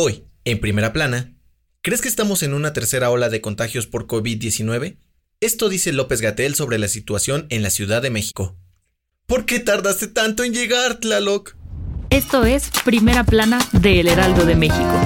[0.00, 1.34] Hoy, en primera plana,
[1.82, 4.96] ¿crees que estamos en una tercera ola de contagios por COVID-19?
[5.40, 8.56] Esto dice López Gatel sobre la situación en la Ciudad de México.
[9.26, 11.56] ¿Por qué tardaste tanto en llegar, Tlaloc?
[12.10, 15.00] Esto es Primera Plana de El Heraldo de México.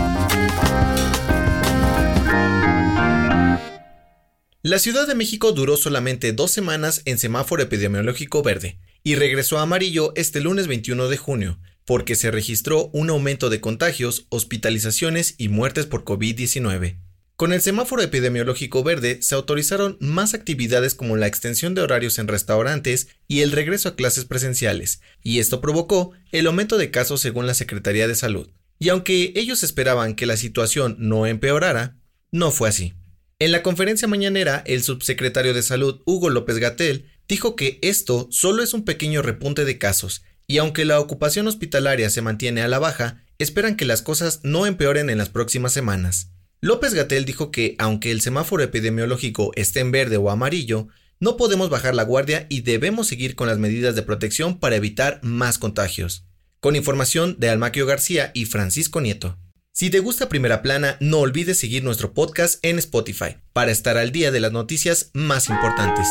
[4.61, 9.63] La Ciudad de México duró solamente dos semanas en semáforo epidemiológico verde y regresó a
[9.63, 15.49] amarillo este lunes 21 de junio, porque se registró un aumento de contagios, hospitalizaciones y
[15.49, 16.99] muertes por COVID-19.
[17.37, 22.29] Con el semáforo epidemiológico verde se autorizaron más actividades como la extensión de horarios en
[22.29, 27.47] restaurantes y el regreso a clases presenciales, y esto provocó el aumento de casos según
[27.47, 28.49] la Secretaría de Salud.
[28.79, 31.97] Y aunque ellos esperaban que la situación no empeorara,
[32.31, 32.95] no fue así.
[33.39, 38.63] En la conferencia mañanera, el subsecretario de Salud, Hugo López Gatel, dijo que esto solo
[38.63, 42.79] es un pequeño repunte de casos y aunque la ocupación hospitalaria se mantiene a la
[42.79, 46.31] baja, esperan que las cosas no empeoren en las próximas semanas.
[46.61, 51.71] López Gatel dijo que, aunque el semáforo epidemiológico esté en verde o amarillo, no podemos
[51.71, 56.25] bajar la guardia y debemos seguir con las medidas de protección para evitar más contagios.
[56.61, 59.39] Con información de Almaquio García y Francisco Nieto.
[59.73, 64.13] Si te gusta Primera Plana, no olvides seguir nuestro podcast en Spotify para estar al
[64.13, 66.07] día de las noticias más importantes.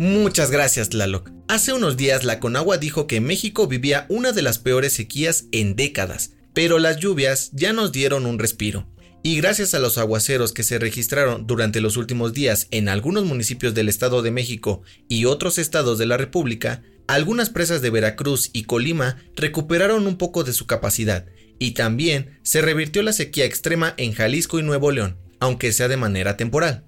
[0.00, 1.30] Muchas gracias, Tlaloc.
[1.46, 5.76] Hace unos días la Conagua dijo que México vivía una de las peores sequías en
[5.76, 8.88] décadas, pero las lluvias ya nos dieron un respiro.
[9.22, 13.74] Y gracias a los aguaceros que se registraron durante los últimos días en algunos municipios
[13.74, 18.62] del Estado de México y otros estados de la República, algunas presas de Veracruz y
[18.62, 21.26] Colima recuperaron un poco de su capacidad
[21.58, 25.98] y también se revirtió la sequía extrema en Jalisco y Nuevo León, aunque sea de
[25.98, 26.86] manera temporal.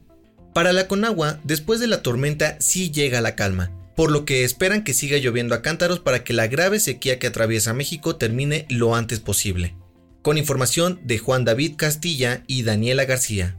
[0.52, 4.84] Para la Conagua, después de la tormenta sí llega la calma, por lo que esperan
[4.84, 8.94] que siga lloviendo a cántaros para que la grave sequía que atraviesa México termine lo
[8.94, 9.74] antes posible.
[10.20, 13.56] Con información de Juan David Castilla y Daniela García.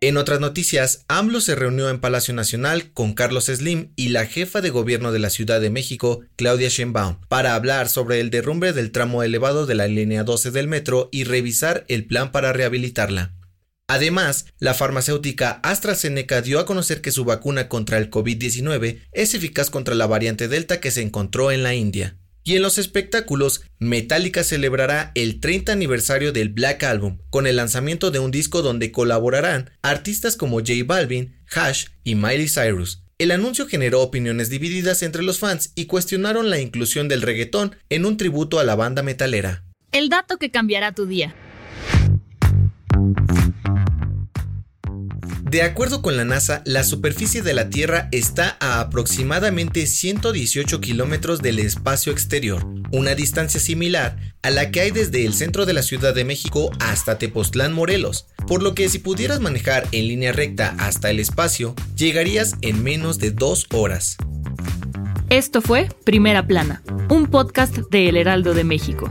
[0.00, 4.60] En otras noticias, AMLO se reunió en Palacio Nacional con Carlos Slim y la jefa
[4.60, 8.92] de gobierno de la Ciudad de México, Claudia Sheinbaum, para hablar sobre el derrumbe del
[8.92, 13.32] tramo elevado de la línea 12 del metro y revisar el plan para rehabilitarla.
[13.88, 19.70] Además, la farmacéutica AstraZeneca dio a conocer que su vacuna contra el COVID-19 es eficaz
[19.70, 22.16] contra la variante Delta que se encontró en la India.
[22.42, 28.10] Y en los espectáculos, Metallica celebrará el 30 aniversario del Black Album con el lanzamiento
[28.10, 33.02] de un disco donde colaborarán artistas como J Balvin, Hash y Miley Cyrus.
[33.18, 38.04] El anuncio generó opiniones divididas entre los fans y cuestionaron la inclusión del reggaetón en
[38.04, 39.64] un tributo a la banda metalera.
[39.90, 41.34] El dato que cambiará tu día.
[45.56, 51.40] De acuerdo con la NASA, la superficie de la Tierra está a aproximadamente 118 kilómetros
[51.40, 52.62] del espacio exterior,
[52.92, 56.70] una distancia similar a la que hay desde el centro de la Ciudad de México
[56.78, 61.74] hasta Tepoztlán, Morelos, por lo que si pudieras manejar en línea recta hasta el espacio,
[61.96, 64.18] llegarías en menos de dos horas.
[65.30, 69.10] Esto fue Primera Plana, un podcast de El Heraldo de México.